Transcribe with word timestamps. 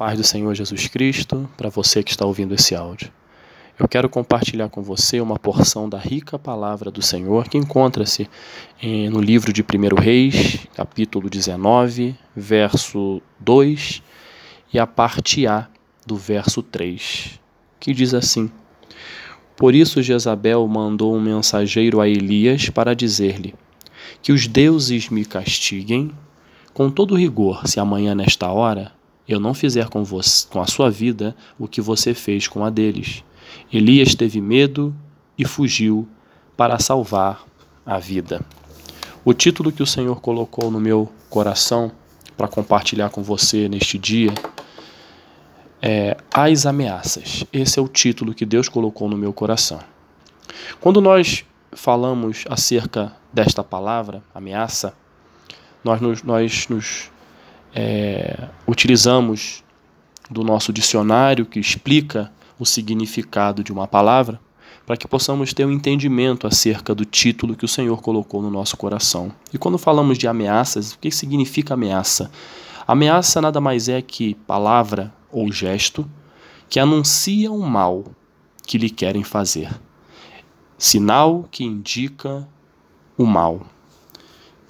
Paz 0.00 0.16
do 0.16 0.24
Senhor 0.24 0.54
Jesus 0.54 0.88
Cristo, 0.88 1.46
para 1.58 1.68
você 1.68 2.02
que 2.02 2.10
está 2.10 2.24
ouvindo 2.24 2.54
esse 2.54 2.74
áudio. 2.74 3.12
Eu 3.78 3.86
quero 3.86 4.08
compartilhar 4.08 4.70
com 4.70 4.82
você 4.82 5.20
uma 5.20 5.38
porção 5.38 5.90
da 5.90 5.98
rica 5.98 6.38
palavra 6.38 6.90
do 6.90 7.02
Senhor 7.02 7.46
que 7.50 7.58
encontra-se 7.58 8.26
eh, 8.82 9.10
no 9.10 9.20
livro 9.20 9.52
de 9.52 9.60
1 9.60 10.00
Reis, 10.00 10.66
capítulo 10.74 11.28
19, 11.28 12.16
verso 12.34 13.20
2 13.40 14.02
e 14.72 14.78
a 14.78 14.86
parte 14.86 15.46
A 15.46 15.68
do 16.06 16.16
verso 16.16 16.62
3, 16.62 17.38
que 17.78 17.92
diz 17.92 18.14
assim: 18.14 18.50
Por 19.54 19.74
isso 19.74 20.02
Jezabel 20.02 20.66
mandou 20.66 21.14
um 21.14 21.20
mensageiro 21.20 22.00
a 22.00 22.08
Elias 22.08 22.70
para 22.70 22.94
dizer-lhe: 22.94 23.54
Que 24.22 24.32
os 24.32 24.46
deuses 24.46 25.10
me 25.10 25.26
castiguem 25.26 26.10
com 26.72 26.90
todo 26.90 27.14
rigor, 27.14 27.68
se 27.68 27.78
amanhã 27.78 28.14
nesta 28.14 28.50
hora 28.50 28.98
eu 29.32 29.40
não 29.40 29.54
fizer 29.54 29.88
com, 29.88 30.02
você, 30.02 30.46
com 30.48 30.60
a 30.60 30.66
sua 30.66 30.90
vida 30.90 31.36
o 31.58 31.68
que 31.68 31.80
você 31.80 32.14
fez 32.14 32.48
com 32.48 32.64
a 32.64 32.70
deles. 32.70 33.22
Elias 33.72 34.14
teve 34.14 34.40
medo 34.40 34.94
e 35.38 35.44
fugiu 35.44 36.08
para 36.56 36.78
salvar 36.78 37.44
a 37.84 37.98
vida. 37.98 38.44
O 39.24 39.32
título 39.32 39.70
que 39.70 39.82
o 39.82 39.86
Senhor 39.86 40.20
colocou 40.20 40.70
no 40.70 40.80
meu 40.80 41.10
coração 41.28 41.92
para 42.36 42.48
compartilhar 42.48 43.10
com 43.10 43.22
você 43.22 43.68
neste 43.68 43.98
dia 43.98 44.32
é 45.80 46.16
As 46.32 46.66
Ameaças. 46.66 47.44
Esse 47.52 47.78
é 47.78 47.82
o 47.82 47.88
título 47.88 48.34
que 48.34 48.44
Deus 48.44 48.68
colocou 48.68 49.08
no 49.08 49.16
meu 49.16 49.32
coração. 49.32 49.80
Quando 50.80 51.00
nós 51.00 51.44
falamos 51.72 52.44
acerca 52.48 53.14
desta 53.32 53.62
palavra, 53.62 54.22
ameaça, 54.34 54.94
nós 55.84 56.00
nos, 56.00 56.22
nós 56.22 56.68
nos 56.68 57.10
é, 57.74 58.48
utilizamos 58.66 59.62
do 60.30 60.44
nosso 60.44 60.72
dicionário 60.72 61.46
que 61.46 61.58
explica 61.58 62.32
o 62.58 62.66
significado 62.66 63.64
de 63.64 63.72
uma 63.72 63.88
palavra, 63.88 64.40
para 64.86 64.96
que 64.96 65.06
possamos 65.06 65.54
ter 65.54 65.64
um 65.64 65.70
entendimento 65.70 66.46
acerca 66.46 66.94
do 66.94 67.04
título 67.04 67.54
que 67.54 67.64
o 67.64 67.68
Senhor 67.68 68.00
colocou 68.02 68.42
no 68.42 68.50
nosso 68.50 68.76
coração. 68.76 69.32
E 69.52 69.58
quando 69.58 69.78
falamos 69.78 70.18
de 70.18 70.26
ameaças, 70.26 70.92
o 70.92 70.98
que 70.98 71.10
significa 71.10 71.74
ameaça? 71.74 72.30
Ameaça 72.86 73.40
nada 73.40 73.60
mais 73.60 73.88
é 73.88 74.02
que 74.02 74.34
palavra 74.34 75.12
ou 75.30 75.50
gesto 75.52 76.08
que 76.68 76.80
anuncia 76.80 77.50
um 77.50 77.60
mal 77.60 78.04
que 78.66 78.78
lhe 78.78 78.90
querem 78.90 79.22
fazer. 79.22 79.70
Sinal 80.76 81.46
que 81.50 81.64
indica 81.64 82.48
o 83.16 83.26
mal. 83.26 83.66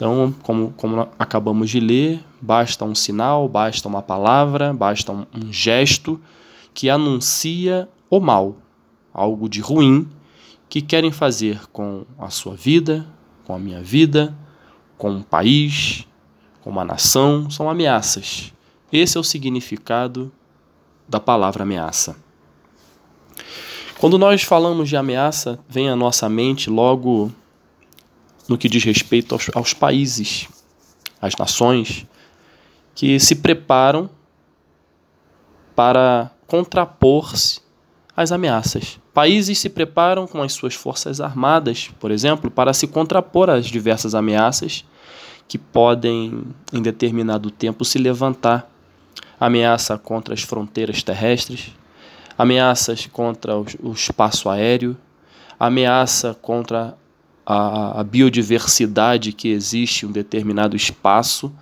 Então, 0.00 0.34
como, 0.42 0.72
como 0.78 1.06
acabamos 1.18 1.68
de 1.68 1.78
ler, 1.78 2.24
basta 2.40 2.86
um 2.86 2.94
sinal, 2.94 3.46
basta 3.46 3.86
uma 3.86 4.00
palavra, 4.00 4.72
basta 4.72 5.12
um, 5.12 5.26
um 5.34 5.52
gesto 5.52 6.18
que 6.72 6.88
anuncia 6.88 7.86
o 8.08 8.18
mal, 8.18 8.56
algo 9.12 9.46
de 9.46 9.60
ruim 9.60 10.08
que 10.70 10.80
querem 10.80 11.12
fazer 11.12 11.60
com 11.70 12.06
a 12.18 12.30
sua 12.30 12.56
vida, 12.56 13.06
com 13.44 13.54
a 13.54 13.58
minha 13.58 13.82
vida, 13.82 14.34
com 14.96 15.10
um 15.10 15.22
país, 15.22 16.06
com 16.62 16.70
uma 16.70 16.82
nação, 16.82 17.50
são 17.50 17.68
ameaças. 17.68 18.54
Esse 18.90 19.18
é 19.18 19.20
o 19.20 19.24
significado 19.24 20.32
da 21.06 21.20
palavra 21.20 21.62
ameaça. 21.62 22.16
Quando 23.98 24.16
nós 24.16 24.42
falamos 24.42 24.88
de 24.88 24.96
ameaça, 24.96 25.58
vem 25.68 25.90
à 25.90 25.94
nossa 25.94 26.26
mente 26.26 26.70
logo 26.70 27.30
no 28.50 28.58
que 28.58 28.68
diz 28.68 28.82
respeito 28.82 29.32
aos, 29.32 29.48
aos 29.54 29.72
países, 29.72 30.48
às 31.22 31.36
nações, 31.36 32.04
que 32.96 33.20
se 33.20 33.36
preparam 33.36 34.10
para 35.76 36.32
contrapor-se 36.48 37.60
às 38.16 38.32
ameaças. 38.32 38.98
Países 39.14 39.56
se 39.56 39.68
preparam 39.68 40.26
com 40.26 40.42
as 40.42 40.52
suas 40.52 40.74
forças 40.74 41.20
armadas, 41.20 41.92
por 42.00 42.10
exemplo, 42.10 42.50
para 42.50 42.72
se 42.72 42.88
contrapor 42.88 43.48
às 43.48 43.66
diversas 43.66 44.16
ameaças 44.16 44.84
que 45.46 45.56
podem, 45.56 46.42
em 46.72 46.82
determinado 46.82 47.52
tempo, 47.52 47.84
se 47.84 47.98
levantar. 47.98 48.68
Ameaça 49.38 49.96
contra 49.96 50.34
as 50.34 50.42
fronteiras 50.42 51.04
terrestres, 51.04 51.70
ameaças 52.36 53.06
contra 53.06 53.56
o 53.56 53.92
espaço 53.92 54.50
aéreo, 54.50 54.96
ameaça 55.58 56.34
contra 56.34 56.98
a, 57.50 58.00
a 58.00 58.04
biodiversidade 58.04 59.32
que 59.32 59.48
existe 59.48 60.04
em 60.04 60.08
um 60.08 60.12
determinado 60.12 60.76
espaço, 60.76 61.52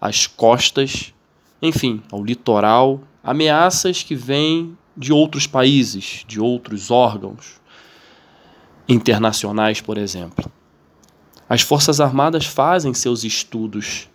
as 0.00 0.26
costas, 0.26 1.12
enfim, 1.60 2.02
ao 2.10 2.24
litoral, 2.24 3.02
ameaças 3.22 4.02
que 4.02 4.14
vêm 4.14 4.76
de 4.96 5.12
outros 5.12 5.46
países, 5.46 6.24
de 6.26 6.40
outros 6.40 6.90
órgãos 6.90 7.60
internacionais, 8.88 9.80
por 9.80 9.98
exemplo. 9.98 10.50
As 11.48 11.60
Forças 11.60 12.00
Armadas 12.00 12.46
fazem 12.46 12.94
seus 12.94 13.22
estudos 13.22 14.08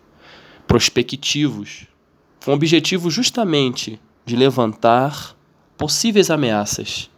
prospectivos 0.65 1.85
com 2.43 2.49
o 2.49 2.55
objetivo 2.55 3.11
justamente 3.11 3.99
de 4.25 4.35
levantar 4.35 5.35
possíveis 5.77 6.31
ameaças. 6.31 7.11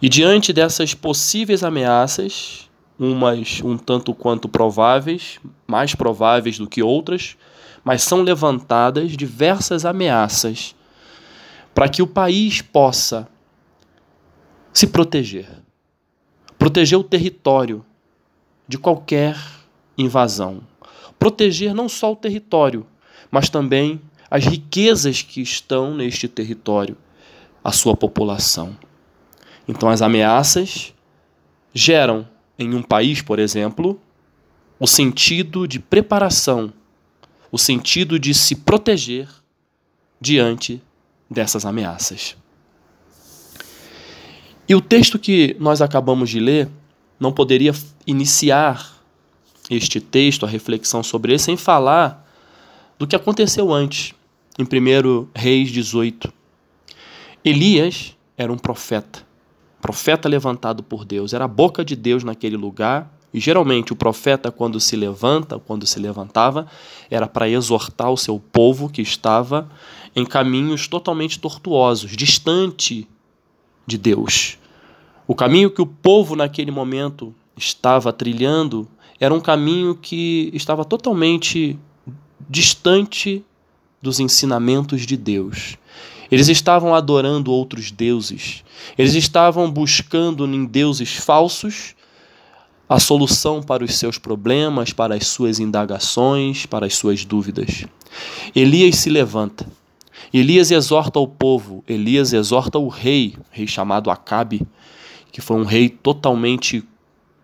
E 0.00 0.08
diante 0.08 0.52
dessas 0.52 0.94
possíveis 0.94 1.62
ameaças, 1.62 2.65
umas 2.98 3.60
um 3.62 3.76
tanto 3.76 4.14
quanto 4.14 4.48
prováveis, 4.48 5.38
mais 5.66 5.94
prováveis 5.94 6.58
do 6.58 6.68
que 6.68 6.82
outras, 6.82 7.36
mas 7.84 8.02
são 8.02 8.22
levantadas 8.22 9.12
diversas 9.12 9.84
ameaças 9.84 10.74
para 11.74 11.88
que 11.88 12.02
o 12.02 12.06
país 12.06 12.62
possa 12.62 13.28
se 14.72 14.86
proteger, 14.86 15.48
proteger 16.58 16.98
o 16.98 17.04
território 17.04 17.84
de 18.66 18.78
qualquer 18.78 19.36
invasão, 19.96 20.62
proteger 21.18 21.74
não 21.74 21.88
só 21.88 22.12
o 22.12 22.16
território, 22.16 22.86
mas 23.30 23.48
também 23.48 24.00
as 24.30 24.44
riquezas 24.44 25.22
que 25.22 25.40
estão 25.40 25.94
neste 25.94 26.26
território, 26.28 26.96
a 27.62 27.72
sua 27.72 27.96
população. 27.96 28.76
Então 29.68 29.88
as 29.88 30.02
ameaças 30.02 30.92
geram 31.72 32.26
em 32.58 32.74
um 32.74 32.82
país, 32.82 33.20
por 33.20 33.38
exemplo, 33.38 34.00
o 34.78 34.86
sentido 34.86 35.66
de 35.66 35.78
preparação, 35.78 36.72
o 37.50 37.58
sentido 37.58 38.18
de 38.18 38.34
se 38.34 38.54
proteger 38.54 39.28
diante 40.20 40.82
dessas 41.30 41.64
ameaças. 41.64 42.36
E 44.68 44.74
o 44.74 44.80
texto 44.80 45.18
que 45.18 45.56
nós 45.60 45.80
acabamos 45.80 46.30
de 46.30 46.40
ler 46.40 46.68
não 47.20 47.32
poderia 47.32 47.72
iniciar 48.06 48.94
este 49.70 50.00
texto, 50.00 50.44
a 50.44 50.48
reflexão 50.48 51.02
sobre 51.02 51.32
ele, 51.32 51.38
sem 51.38 51.56
falar 51.56 52.24
do 52.98 53.06
que 53.06 53.16
aconteceu 53.16 53.72
antes, 53.72 54.14
em 54.58 54.62
1 54.62 55.28
Reis 55.34 55.70
18. 55.70 56.32
Elias 57.44 58.16
era 58.36 58.52
um 58.52 58.58
profeta 58.58 59.25
profeta 59.80 60.28
levantado 60.28 60.82
por 60.82 61.04
Deus, 61.04 61.32
era 61.32 61.44
a 61.44 61.48
boca 61.48 61.84
de 61.84 61.94
Deus 61.96 62.24
naquele 62.24 62.56
lugar. 62.56 63.12
E 63.34 63.40
geralmente 63.40 63.92
o 63.92 63.96
profeta, 63.96 64.50
quando 64.50 64.80
se 64.80 64.96
levanta, 64.96 65.58
quando 65.58 65.86
se 65.86 65.98
levantava, 65.98 66.66
era 67.10 67.26
para 67.26 67.48
exortar 67.48 68.10
o 68.10 68.16
seu 68.16 68.40
povo 68.40 68.88
que 68.88 69.02
estava 69.02 69.68
em 70.14 70.24
caminhos 70.24 70.88
totalmente 70.88 71.38
tortuosos, 71.38 72.16
distante 72.16 73.06
de 73.86 73.98
Deus. 73.98 74.58
O 75.26 75.34
caminho 75.34 75.70
que 75.70 75.82
o 75.82 75.86
povo 75.86 76.34
naquele 76.34 76.70
momento 76.70 77.34
estava 77.56 78.12
trilhando 78.12 78.88
era 79.20 79.34
um 79.34 79.40
caminho 79.40 79.94
que 79.94 80.50
estava 80.54 80.84
totalmente 80.84 81.78
distante 82.48 83.44
dos 84.00 84.20
ensinamentos 84.20 85.02
de 85.02 85.16
Deus. 85.16 85.76
Eles 86.30 86.48
estavam 86.48 86.94
adorando 86.94 87.52
outros 87.52 87.90
deuses. 87.90 88.64
Eles 88.96 89.14
estavam 89.14 89.70
buscando 89.70 90.46
em 90.46 90.64
deuses 90.64 91.14
falsos 91.16 91.94
a 92.88 93.00
solução 93.00 93.62
para 93.62 93.84
os 93.84 93.94
seus 93.96 94.16
problemas, 94.16 94.92
para 94.92 95.14
as 95.14 95.26
suas 95.26 95.58
indagações, 95.58 96.66
para 96.66 96.86
as 96.86 96.94
suas 96.94 97.24
dúvidas. 97.24 97.84
Elias 98.54 98.96
se 98.96 99.10
levanta. 99.10 99.66
Elias 100.32 100.70
exorta 100.70 101.18
o 101.18 101.26
povo, 101.26 101.84
Elias 101.86 102.32
exorta 102.32 102.78
o 102.78 102.88
rei, 102.88 103.36
rei 103.50 103.66
chamado 103.66 104.10
Acabe, 104.10 104.66
que 105.32 105.40
foi 105.40 105.56
um 105.56 105.64
rei 105.64 105.88
totalmente 105.88 106.84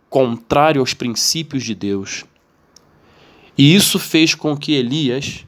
contrário 0.08 0.80
aos 0.80 0.94
princípios 0.94 1.64
de 1.64 1.74
Deus. 1.74 2.24
E 3.56 3.74
isso 3.74 3.98
fez 3.98 4.34
com 4.34 4.56
que 4.56 4.72
Elias 4.72 5.44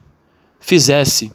fizesse 0.61 1.33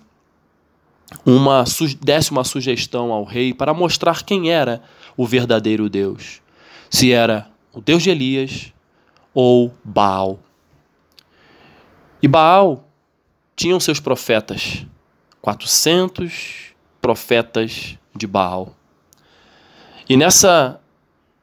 uma 1.25 1.63
desse 2.01 2.31
uma 2.31 2.43
sugestão 2.43 3.11
ao 3.11 3.23
rei 3.23 3.53
para 3.53 3.73
mostrar 3.73 4.23
quem 4.23 4.51
era 4.51 4.81
o 5.17 5.25
verdadeiro 5.25 5.89
Deus. 5.89 6.41
Se 6.89 7.11
era 7.11 7.49
o 7.73 7.81
Deus 7.81 8.03
de 8.03 8.09
Elias 8.09 8.73
ou 9.33 9.73
Baal. 9.83 10.39
E 12.21 12.27
Baal 12.27 12.87
tinham 13.55 13.79
seus 13.79 13.99
profetas, 13.99 14.85
400 15.41 16.73
profetas 17.01 17.97
de 18.15 18.27
Baal. 18.27 18.75
E 20.07 20.17
nessa 20.17 20.79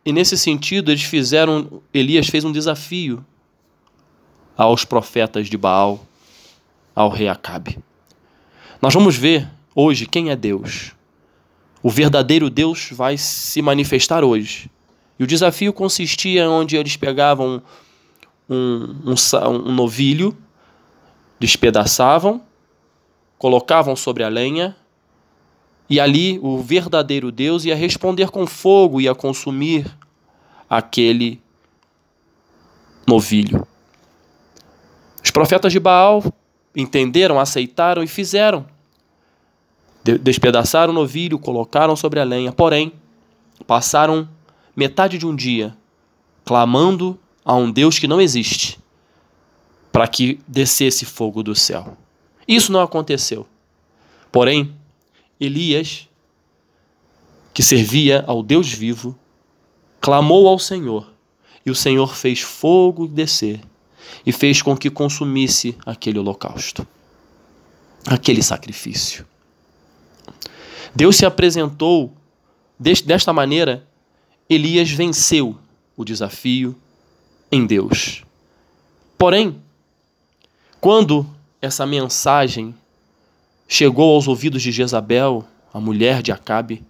e 0.04 0.12
nesse 0.12 0.38
sentido 0.38 0.90
eles 0.90 1.02
fizeram 1.02 1.82
Elias 1.92 2.28
fez 2.28 2.44
um 2.44 2.52
desafio 2.52 3.24
aos 4.56 4.84
profetas 4.84 5.48
de 5.48 5.56
Baal, 5.56 6.06
ao 6.94 7.10
rei 7.10 7.28
Acabe. 7.28 7.78
Nós 8.80 8.94
vamos 8.94 9.16
ver 9.16 9.48
hoje 9.76 10.06
quem 10.06 10.30
é 10.30 10.36
Deus. 10.36 10.92
O 11.82 11.90
verdadeiro 11.90 12.48
Deus 12.48 12.88
vai 12.90 13.18
se 13.18 13.60
manifestar 13.60 14.24
hoje. 14.24 14.70
E 15.18 15.24
o 15.24 15.26
desafio 15.26 15.72
consistia 15.72 16.48
onde 16.48 16.76
eles 16.76 16.96
pegavam 16.96 17.62
um, 18.48 18.96
um, 19.04 19.48
um 19.48 19.72
novilho, 19.72 20.36
despedaçavam, 21.38 22.42
colocavam 23.38 23.94
sobre 23.94 24.24
a 24.24 24.28
lenha, 24.28 24.74
e 25.88 26.00
ali 26.00 26.38
o 26.42 26.58
verdadeiro 26.58 27.30
Deus 27.30 27.64
ia 27.64 27.76
responder 27.76 28.30
com 28.30 28.46
fogo, 28.46 29.00
ia 29.00 29.14
consumir 29.14 29.86
aquele 30.68 31.40
novilho. 33.06 33.66
Os 35.22 35.30
profetas 35.30 35.72
de 35.72 35.78
Baal 35.78 36.24
entenderam, 36.74 37.38
aceitaram 37.38 38.02
e 38.02 38.06
fizeram. 38.08 38.66
Despedaçaram 40.20 40.92
o 40.92 40.94
novilho, 40.94 41.38
colocaram 41.38 41.96
sobre 41.96 42.20
a 42.20 42.24
lenha, 42.24 42.52
porém, 42.52 42.92
passaram 43.66 44.28
metade 44.74 45.18
de 45.18 45.26
um 45.26 45.34
dia 45.34 45.76
clamando 46.44 47.18
a 47.44 47.54
um 47.56 47.70
Deus 47.70 47.98
que 47.98 48.06
não 48.06 48.20
existe 48.20 48.78
para 49.90 50.06
que 50.06 50.38
descesse 50.46 51.04
fogo 51.04 51.42
do 51.42 51.54
céu. 51.54 51.96
Isso 52.46 52.70
não 52.70 52.80
aconteceu. 52.80 53.46
Porém, 54.30 54.76
Elias, 55.40 56.08
que 57.52 57.62
servia 57.62 58.22
ao 58.26 58.42
Deus 58.42 58.68
vivo, 58.68 59.18
clamou 60.00 60.46
ao 60.46 60.58
Senhor, 60.58 61.10
e 61.64 61.70
o 61.70 61.74
Senhor 61.74 62.14
fez 62.14 62.42
fogo 62.42 63.08
descer 63.08 63.60
e 64.24 64.30
fez 64.30 64.62
com 64.62 64.76
que 64.76 64.90
consumisse 64.90 65.76
aquele 65.84 66.18
holocausto, 66.18 66.86
aquele 68.06 68.42
sacrifício. 68.42 69.26
Deus 70.96 71.16
se 71.16 71.26
apresentou 71.26 72.10
desta 72.80 73.30
maneira, 73.30 73.86
Elias 74.48 74.90
venceu 74.90 75.58
o 75.94 76.06
desafio 76.06 76.74
em 77.52 77.66
Deus. 77.66 78.24
Porém, 79.18 79.60
quando 80.80 81.26
essa 81.60 81.84
mensagem 81.84 82.74
chegou 83.68 84.14
aos 84.14 84.26
ouvidos 84.26 84.62
de 84.62 84.72
Jezabel, 84.72 85.44
a 85.72 85.78
mulher 85.78 86.22
de 86.22 86.32
Acabe, 86.32 86.82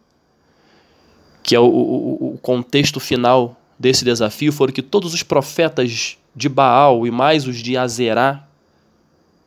que 1.43 1.56
é 1.56 1.61
o, 1.61 1.67
o, 1.67 2.35
o 2.35 2.38
contexto 2.38 3.00
final 3.00 3.61
desse 3.76 4.05
desafio, 4.05 4.52
foram 4.52 4.73
que 4.73 4.82
todos 4.82 5.14
os 5.14 5.25
profetas 5.25 6.17
de 6.35 6.49
Baal 6.49 7.09
e 7.09 7.11
mais 7.11 7.49
os 7.49 7.56
de 7.56 7.76
Azerá 7.76 8.47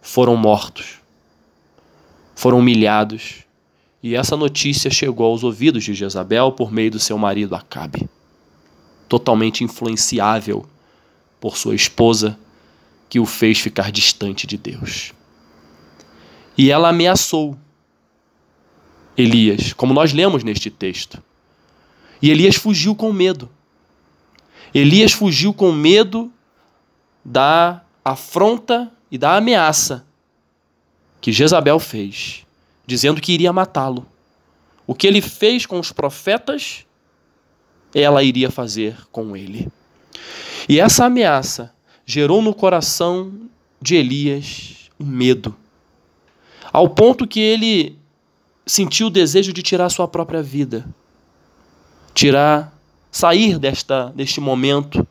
foram 0.01 0.35
mortos, 0.35 0.99
foram 2.35 2.59
humilhados. 2.59 3.45
E 4.01 4.15
essa 4.15 4.37
notícia 4.37 4.89
chegou 4.89 5.25
aos 5.25 5.43
ouvidos 5.43 5.83
de 5.83 5.93
Jezabel 5.93 6.51
por 6.51 6.71
meio 6.71 6.91
do 6.91 6.99
seu 6.99 7.17
marido 7.17 7.55
Acabe, 7.55 8.09
totalmente 9.07 9.63
influenciável 9.63 10.65
por 11.39 11.57
sua 11.57 11.75
esposa, 11.75 12.37
que 13.09 13.19
o 13.19 13.25
fez 13.25 13.59
ficar 13.59 13.91
distante 13.91 14.45
de 14.45 14.57
Deus. 14.57 15.13
E 16.57 16.71
ela 16.71 16.89
ameaçou 16.89 17.57
Elias, 19.17 19.73
como 19.73 19.93
nós 19.93 20.13
lemos 20.13 20.43
neste 20.43 20.69
texto. 20.69 21.21
E 22.21 22.29
Elias 22.29 22.55
fugiu 22.55 22.95
com 22.95 23.11
medo. 23.11 23.49
Elias 24.73 25.11
fugiu 25.11 25.53
com 25.53 25.71
medo 25.71 26.31
da 27.23 27.81
afronta 28.03 28.91
e 29.11 29.17
da 29.17 29.35
ameaça 29.35 30.05
que 31.19 31.31
Jezabel 31.31 31.79
fez, 31.79 32.45
dizendo 32.89 33.21
que 33.21 33.31
iria 33.31 33.53
matá-lo. 33.53 34.05
O 34.87 34.95
que 34.95 35.05
ele 35.05 35.21
fez 35.21 35.65
com 35.65 35.79
os 35.79 35.91
profetas, 35.91 36.85
ela 37.93 38.23
iria 38.23 38.49
fazer 38.49 38.97
com 39.11 39.37
ele. 39.37 39.67
E 40.67 40.79
essa 40.79 41.05
ameaça 41.05 41.71
gerou 42.03 42.41
no 42.41 42.53
coração 42.53 43.31
de 43.79 43.95
Elias 43.95 44.89
um 44.99 45.05
medo 45.05 45.55
ao 46.71 46.89
ponto 46.89 47.27
que 47.27 47.39
ele 47.39 47.97
sentiu 48.65 49.07
o 49.07 49.11
desejo 49.11 49.51
de 49.51 49.63
tirar 49.63 49.89
sua 49.89 50.07
própria 50.07 50.41
vida, 50.41 50.85
tirar, 52.13 52.73
sair 53.11 53.57
desta, 53.57 54.11
deste 54.15 54.39
momento 54.39 55.07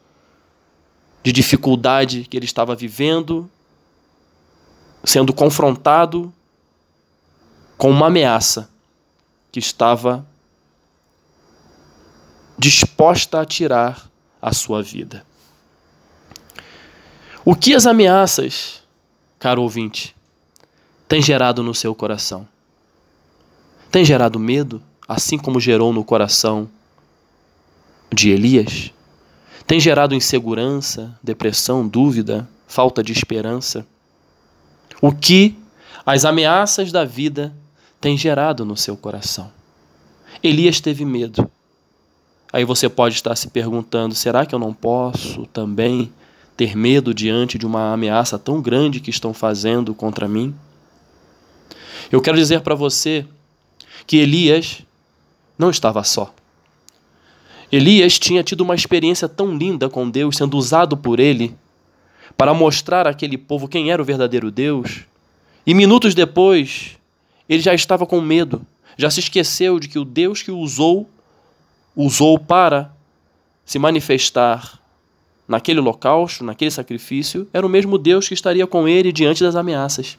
de 1.22 1.32
dificuldade 1.32 2.26
que 2.30 2.36
ele 2.36 2.44
estava 2.44 2.76
vivendo, 2.76 3.50
sendo 5.04 5.32
confrontado 5.32 6.32
com 7.78 7.88
uma 7.90 8.08
ameaça 8.08 8.68
que 9.52 9.60
estava 9.60 10.26
disposta 12.58 13.40
a 13.40 13.44
tirar 13.44 14.10
a 14.42 14.52
sua 14.52 14.82
vida. 14.82 15.24
O 17.44 17.54
que 17.54 17.74
as 17.74 17.86
ameaças, 17.86 18.82
caro 19.38 19.62
ouvinte, 19.62 20.14
tem 21.06 21.22
gerado 21.22 21.62
no 21.62 21.72
seu 21.72 21.94
coração? 21.94 22.46
Tem 23.92 24.04
gerado 24.04 24.40
medo, 24.40 24.82
assim 25.06 25.38
como 25.38 25.60
gerou 25.60 25.92
no 25.92 26.04
coração 26.04 26.68
de 28.12 28.30
Elias? 28.30 28.92
Tem 29.66 29.78
gerado 29.78 30.16
insegurança, 30.16 31.16
depressão, 31.22 31.86
dúvida, 31.86 32.48
falta 32.66 33.04
de 33.04 33.12
esperança? 33.12 33.86
O 35.00 35.12
que 35.12 35.56
as 36.04 36.24
ameaças 36.24 36.90
da 36.90 37.04
vida 37.04 37.54
têm 38.00 38.16
gerado 38.16 38.64
no 38.64 38.76
seu 38.76 38.96
coração? 38.96 39.50
Elias 40.42 40.80
teve 40.80 41.04
medo. 41.04 41.50
Aí 42.52 42.64
você 42.64 42.88
pode 42.88 43.14
estar 43.14 43.34
se 43.36 43.48
perguntando: 43.48 44.14
será 44.14 44.46
que 44.46 44.54
eu 44.54 44.58
não 44.58 44.72
posso 44.72 45.46
também 45.46 46.10
ter 46.56 46.76
medo 46.76 47.14
diante 47.14 47.58
de 47.58 47.66
uma 47.66 47.92
ameaça 47.92 48.38
tão 48.38 48.60
grande 48.60 49.00
que 49.00 49.10
estão 49.10 49.34
fazendo 49.34 49.94
contra 49.94 50.26
mim? 50.26 50.54
Eu 52.10 52.20
quero 52.20 52.36
dizer 52.36 52.62
para 52.62 52.74
você 52.74 53.26
que 54.06 54.16
Elias 54.16 54.82
não 55.58 55.70
estava 55.70 56.02
só. 56.02 56.34
Elias 57.70 58.18
tinha 58.18 58.42
tido 58.42 58.62
uma 58.62 58.74
experiência 58.74 59.28
tão 59.28 59.54
linda 59.54 59.90
com 59.90 60.08
Deus, 60.08 60.36
sendo 60.36 60.56
usado 60.56 60.96
por 60.96 61.20
ele 61.20 61.54
para 62.36 62.54
mostrar 62.54 63.06
àquele 63.06 63.36
povo 63.36 63.68
quem 63.68 63.90
era 63.90 64.00
o 64.00 64.04
verdadeiro 64.04 64.50
Deus. 64.50 65.00
E 65.66 65.74
minutos 65.74 66.14
depois, 66.14 66.97
ele 67.48 67.62
já 67.62 67.74
estava 67.74 68.06
com 68.06 68.20
medo, 68.20 68.60
já 68.96 69.10
se 69.10 69.20
esqueceu 69.20 69.78
de 69.78 69.88
que 69.88 69.98
o 69.98 70.04
Deus 70.04 70.42
que 70.42 70.50
o 70.50 70.58
usou, 70.58 71.08
usou 71.96 72.38
para 72.38 72.92
se 73.64 73.78
manifestar 73.78 74.78
naquele 75.46 75.80
holocausto, 75.80 76.44
naquele 76.44 76.70
sacrifício, 76.70 77.48
era 77.52 77.66
o 77.66 77.70
mesmo 77.70 77.96
Deus 77.96 78.28
que 78.28 78.34
estaria 78.34 78.66
com 78.66 78.86
ele 78.86 79.10
diante 79.12 79.42
das 79.42 79.56
ameaças. 79.56 80.18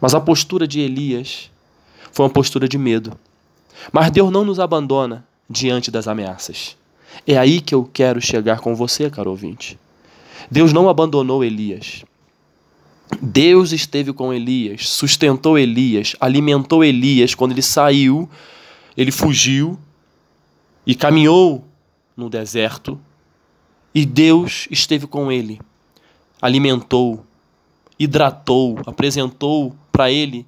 Mas 0.00 0.14
a 0.14 0.20
postura 0.20 0.68
de 0.68 0.80
Elias 0.80 1.50
foi 2.12 2.24
uma 2.26 2.32
postura 2.32 2.68
de 2.68 2.76
medo. 2.76 3.18
Mas 3.92 4.10
Deus 4.10 4.30
não 4.30 4.44
nos 4.44 4.60
abandona 4.60 5.24
diante 5.48 5.90
das 5.90 6.06
ameaças. 6.08 6.76
É 7.26 7.38
aí 7.38 7.60
que 7.60 7.74
eu 7.74 7.88
quero 7.90 8.20
chegar 8.20 8.60
com 8.60 8.74
você, 8.74 9.08
caro 9.08 9.30
ouvinte. 9.30 9.78
Deus 10.50 10.72
não 10.72 10.88
abandonou 10.88 11.44
Elias. 11.44 12.04
Deus 13.20 13.72
esteve 13.72 14.12
com 14.12 14.32
Elias, 14.32 14.88
sustentou 14.88 15.58
Elias, 15.58 16.16
alimentou 16.20 16.84
Elias 16.84 17.34
quando 17.34 17.52
ele 17.52 17.62
saiu, 17.62 18.28
ele 18.96 19.12
fugiu 19.12 19.78
e 20.84 20.94
caminhou 20.94 21.64
no 22.16 22.28
deserto. 22.28 23.00
E 23.94 24.04
Deus 24.04 24.66
esteve 24.70 25.06
com 25.06 25.30
ele, 25.30 25.60
alimentou, 26.42 27.24
hidratou, 27.98 28.78
apresentou 28.86 29.74
para 29.90 30.10
ele 30.10 30.46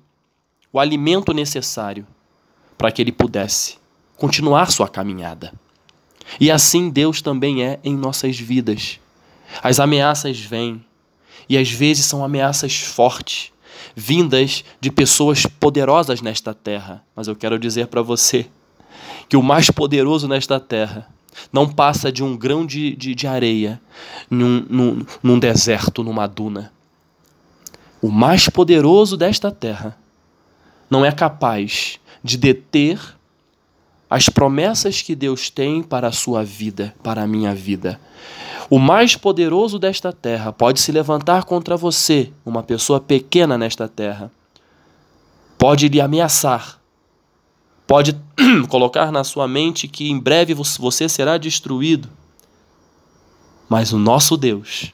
o 0.72 0.78
alimento 0.78 1.32
necessário 1.32 2.06
para 2.76 2.92
que 2.92 3.00
ele 3.00 3.12
pudesse 3.12 3.78
continuar 4.16 4.70
sua 4.70 4.88
caminhada. 4.88 5.52
E 6.38 6.50
assim 6.50 6.90
Deus 6.90 7.22
também 7.22 7.64
é 7.64 7.78
em 7.82 7.96
nossas 7.96 8.38
vidas. 8.38 9.00
As 9.62 9.80
ameaças 9.80 10.38
vêm, 10.38 10.84
e 11.48 11.56
às 11.56 11.70
vezes 11.70 12.06
são 12.06 12.24
ameaças 12.24 12.76
fortes, 12.76 13.52
vindas 13.94 14.64
de 14.80 14.90
pessoas 14.90 15.44
poderosas 15.44 16.20
nesta 16.20 16.54
terra. 16.54 17.04
Mas 17.14 17.28
eu 17.28 17.36
quero 17.36 17.58
dizer 17.58 17.88
para 17.88 18.02
você 18.02 18.46
que 19.28 19.36
o 19.36 19.42
mais 19.42 19.70
poderoso 19.70 20.26
nesta 20.26 20.58
terra 20.58 21.08
não 21.52 21.68
passa 21.68 22.10
de 22.10 22.22
um 22.22 22.36
grão 22.36 22.64
de, 22.66 22.96
de, 22.96 23.14
de 23.14 23.26
areia 23.26 23.80
num, 24.30 24.64
num, 24.68 25.06
num 25.22 25.38
deserto, 25.38 26.02
numa 26.02 26.26
duna. 26.26 26.72
O 28.00 28.10
mais 28.10 28.48
poderoso 28.48 29.16
desta 29.16 29.50
terra 29.50 29.96
não 30.88 31.04
é 31.04 31.12
capaz 31.12 31.98
de 32.22 32.36
deter 32.36 33.17
as 34.10 34.28
promessas 34.28 35.02
que 35.02 35.14
Deus 35.14 35.50
tem 35.50 35.82
para 35.82 36.08
a 36.08 36.12
sua 36.12 36.44
vida, 36.44 36.94
para 37.02 37.22
a 37.22 37.26
minha 37.26 37.54
vida. 37.54 38.00
O 38.70 38.78
mais 38.78 39.16
poderoso 39.16 39.78
desta 39.78 40.12
terra 40.12 40.52
pode 40.52 40.80
se 40.80 40.92
levantar 40.92 41.44
contra 41.44 41.76
você, 41.76 42.32
uma 42.44 42.62
pessoa 42.62 43.00
pequena 43.00 43.56
nesta 43.56 43.88
terra. 43.88 44.30
Pode 45.56 45.88
lhe 45.88 46.00
ameaçar. 46.00 46.78
Pode 47.86 48.18
colocar 48.68 49.10
na 49.10 49.24
sua 49.24 49.48
mente 49.48 49.88
que 49.88 50.10
em 50.10 50.18
breve 50.18 50.54
você 50.54 51.08
será 51.08 51.38
destruído. 51.38 52.08
Mas 53.68 53.92
o 53.92 53.98
nosso 53.98 54.36
Deus 54.36 54.92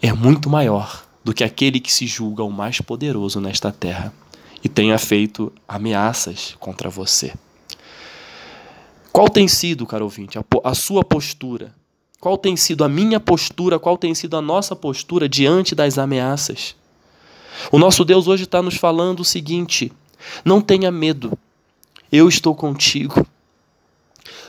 é 0.00 0.12
muito 0.12 0.50
maior 0.50 1.04
do 1.22 1.32
que 1.32 1.44
aquele 1.44 1.80
que 1.80 1.92
se 1.92 2.06
julga 2.06 2.42
o 2.42 2.50
mais 2.50 2.80
poderoso 2.80 3.40
nesta 3.40 3.72
terra 3.72 4.12
e 4.62 4.68
tenha 4.68 4.98
feito 4.98 5.52
ameaças 5.66 6.56
contra 6.58 6.90
você. 6.90 7.32
Qual 9.14 9.30
tem 9.30 9.48
sido, 9.48 9.86
caro 9.86 10.04
ouvinte, 10.04 10.38
a, 10.38 10.44
a 10.62 10.74
sua 10.74 11.02
postura 11.02 11.74
qual 12.24 12.38
tem 12.38 12.56
sido 12.56 12.82
a 12.82 12.88
minha 12.88 13.20
postura, 13.20 13.78
qual 13.78 13.98
tem 13.98 14.14
sido 14.14 14.34
a 14.34 14.40
nossa 14.40 14.74
postura 14.74 15.28
diante 15.28 15.74
das 15.74 15.98
ameaças? 15.98 16.74
O 17.70 17.78
nosso 17.78 18.02
Deus 18.02 18.26
hoje 18.26 18.44
está 18.44 18.62
nos 18.62 18.76
falando 18.76 19.20
o 19.20 19.24
seguinte: 19.26 19.92
não 20.42 20.62
tenha 20.62 20.90
medo, 20.90 21.38
eu 22.10 22.26
estou 22.26 22.54
contigo. 22.54 23.26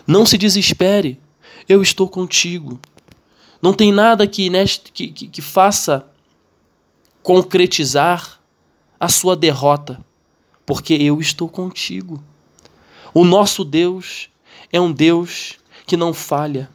Não 0.08 0.26
se 0.26 0.38
desespere, 0.38 1.20
eu 1.68 1.82
estou 1.82 2.08
contigo. 2.08 2.80
Não 3.62 3.74
tem 3.74 3.92
nada 3.92 4.26
que, 4.26 4.50
neste, 4.50 4.90
que, 4.90 5.10
que, 5.10 5.28
que 5.28 5.42
faça 5.42 6.08
concretizar 7.22 8.40
a 8.98 9.10
sua 9.10 9.36
derrota, 9.36 10.00
porque 10.66 10.94
eu 10.94 11.20
estou 11.20 11.50
contigo. 11.50 12.24
O 13.14 13.26
nosso 13.26 13.66
Deus 13.66 14.30
é 14.76 14.82
um 14.82 14.92
Deus 14.92 15.56
que 15.88 15.96
não 15.96 16.14
falha. 16.14 16.70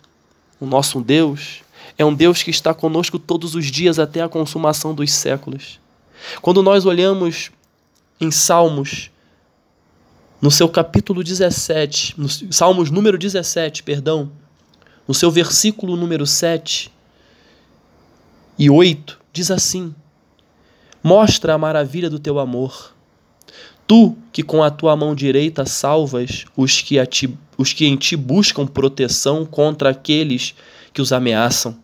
O 0.59 0.65
nosso 0.65 1.03
Deus 1.03 1.61
é 1.99 2.05
um 2.05 2.15
Deus 2.15 2.43
que 2.43 2.51
está 2.51 2.73
conosco 2.73 3.19
todos 3.19 3.55
os 3.55 3.67
dias 3.67 3.99
até 3.99 4.23
a 4.23 4.29
consumação 4.29 4.95
dos 4.95 5.13
séculos. 5.13 5.79
Quando 6.41 6.63
nós 6.63 6.87
olhamos 6.87 7.51
em 8.19 8.31
Salmos, 8.31 9.11
no 10.41 10.51
seu 10.51 10.67
capítulo 10.67 11.23
17, 11.23 12.19
no 12.19 12.27
Salmos 12.51 12.91
número 12.91 13.19
17, 13.19 13.83
perdão, 13.83 14.33
no 15.07 15.13
seu 15.13 15.31
versículo 15.31 15.95
número 15.95 16.27
7 16.27 16.91
e 18.59 18.71
8, 18.71 19.21
diz 19.31 19.51
assim: 19.51 19.95
Mostra 21.03 21.53
a 21.53 21.59
maravilha 21.59 22.09
do 22.09 22.19
teu 22.19 22.39
amor. 22.39 22.95
Tu 23.91 24.17
que 24.31 24.45
com 24.45 24.63
a 24.63 24.71
tua 24.71 24.95
mão 24.95 25.17
direita 25.17 25.67
salvas 25.67 26.45
os 26.57 26.81
que 26.81 26.97
a 26.97 27.05
ti 27.05 27.37
os 27.59 27.73
que 27.73 27.85
em 27.85 27.97
ti 27.97 28.15
buscam 28.15 28.65
proteção 28.65 29.45
contra 29.45 29.91
aqueles 29.91 30.55
que 30.93 31.03
os 31.03 31.13
ameaçam. 31.13 31.77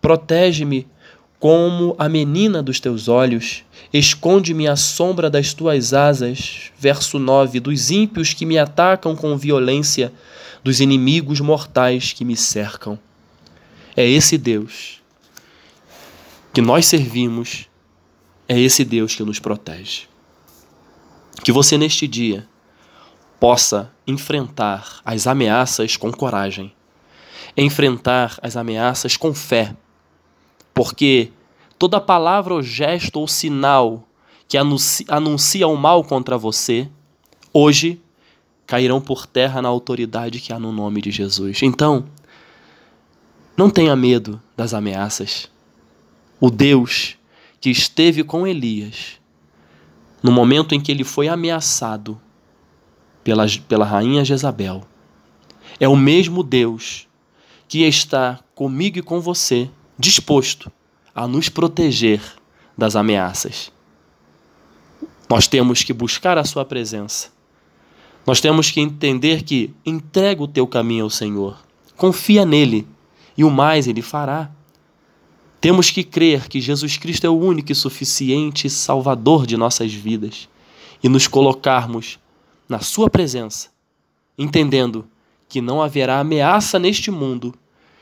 Protege-me 0.00 0.86
como 1.40 1.96
a 1.98 2.08
menina 2.08 2.62
dos 2.62 2.78
teus 2.78 3.08
olhos, 3.08 3.64
esconde-me 3.92 4.68
à 4.68 4.76
sombra 4.76 5.28
das 5.28 5.52
tuas 5.52 5.92
asas. 5.92 6.70
Verso 6.78 7.18
9: 7.18 7.58
Dos 7.58 7.90
ímpios 7.90 8.32
que 8.32 8.46
me 8.46 8.56
atacam 8.56 9.16
com 9.16 9.36
violência, 9.36 10.12
dos 10.62 10.78
inimigos 10.78 11.40
mortais 11.40 12.12
que 12.12 12.24
me 12.24 12.36
cercam. 12.36 12.96
É 13.96 14.08
esse 14.08 14.38
Deus 14.38 15.02
que 16.52 16.62
nós 16.62 16.86
servimos, 16.86 17.68
é 18.48 18.56
esse 18.60 18.84
Deus 18.84 19.16
que 19.16 19.24
nos 19.24 19.40
protege. 19.40 20.11
Que 21.42 21.52
você 21.52 21.76
neste 21.76 22.06
dia 22.06 22.48
possa 23.40 23.90
enfrentar 24.06 25.00
as 25.04 25.26
ameaças 25.26 25.96
com 25.96 26.12
coragem, 26.12 26.72
enfrentar 27.56 28.38
as 28.40 28.56
ameaças 28.56 29.16
com 29.16 29.34
fé, 29.34 29.76
porque 30.72 31.32
toda 31.78 32.00
palavra 32.00 32.54
ou 32.54 32.62
gesto 32.62 33.18
ou 33.18 33.26
sinal 33.26 34.06
que 34.46 34.56
anuncia, 34.56 35.66
o 35.66 35.76
mal 35.76 36.04
contra 36.04 36.38
você, 36.38 36.88
hoje 37.52 38.00
cairão 38.66 39.00
por 39.00 39.26
terra 39.26 39.60
na 39.60 39.68
autoridade 39.68 40.40
que 40.40 40.52
há 40.52 40.58
no 40.58 40.70
nome 40.70 41.00
de 41.00 41.10
Jesus. 41.10 41.62
Então, 41.62 42.06
não 43.56 43.68
tenha 43.68 43.96
medo 43.96 44.40
das 44.56 44.72
ameaças. 44.72 45.50
O 46.38 46.50
Deus 46.50 47.16
que 47.60 47.70
esteve 47.70 48.22
com 48.22 48.46
Elias 48.46 49.21
no 50.22 50.30
momento 50.30 50.74
em 50.74 50.80
que 50.80 50.92
ele 50.92 51.04
foi 51.04 51.28
ameaçado 51.28 52.20
pela, 53.24 53.46
pela 53.68 53.84
rainha 53.84 54.24
Jezabel. 54.24 54.82
É 55.80 55.88
o 55.88 55.96
mesmo 55.96 56.42
Deus 56.42 57.08
que 57.68 57.82
está 57.82 58.38
comigo 58.54 58.98
e 58.98 59.02
com 59.02 59.20
você, 59.20 59.70
disposto 59.98 60.70
a 61.14 61.26
nos 61.26 61.48
proteger 61.48 62.20
das 62.76 62.96
ameaças. 62.96 63.72
Nós 65.28 65.46
temos 65.46 65.82
que 65.82 65.92
buscar 65.92 66.36
a 66.36 66.44
Sua 66.44 66.64
presença. 66.64 67.30
Nós 68.26 68.40
temos 68.40 68.70
que 68.70 68.80
entender 68.80 69.42
que 69.42 69.74
entrega 69.84 70.42
o 70.42 70.48
teu 70.48 70.66
caminho 70.66 71.04
ao 71.04 71.10
Senhor, 71.10 71.56
confia 71.96 72.44
nele 72.44 72.86
e 73.36 73.42
o 73.42 73.50
mais 73.50 73.86
ele 73.86 74.02
fará. 74.02 74.50
Temos 75.62 75.92
que 75.92 76.02
crer 76.02 76.48
que 76.48 76.60
Jesus 76.60 76.96
Cristo 76.96 77.24
é 77.24 77.30
o 77.30 77.38
único 77.38 77.70
e 77.70 77.74
suficiente 77.74 78.68
Salvador 78.68 79.46
de 79.46 79.56
nossas 79.56 79.94
vidas 79.94 80.48
e 81.00 81.08
nos 81.08 81.28
colocarmos 81.28 82.18
na 82.68 82.80
Sua 82.80 83.08
presença, 83.08 83.68
entendendo 84.36 85.06
que 85.48 85.60
não 85.60 85.80
haverá 85.80 86.18
ameaça 86.18 86.80
neste 86.80 87.12
mundo 87.12 87.54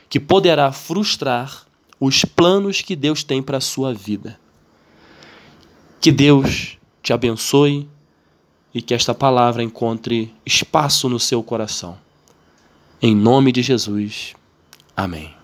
que 0.09 0.19
poderá 0.19 0.71
frustrar 0.71 1.67
os 1.99 2.25
planos 2.25 2.81
que 2.81 2.95
Deus 2.95 3.23
tem 3.23 3.43
para 3.43 3.57
a 3.57 3.61
sua 3.61 3.93
vida. 3.93 4.39
Que 5.99 6.11
Deus 6.11 6.79
te 7.03 7.13
abençoe 7.13 7.87
e 8.73 8.81
que 8.81 8.95
esta 8.95 9.13
palavra 9.13 9.61
encontre 9.61 10.33
espaço 10.43 11.07
no 11.07 11.19
seu 11.19 11.43
coração. 11.43 11.95
Em 12.99 13.15
nome 13.15 13.51
de 13.51 13.61
Jesus. 13.61 14.33
Amém. 14.97 15.40